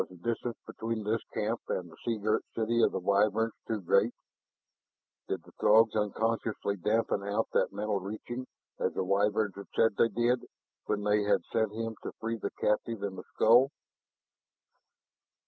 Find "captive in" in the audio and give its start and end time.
12.49-13.15